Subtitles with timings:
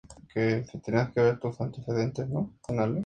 [0.33, 2.27] Wilfredo Ponce Ponce.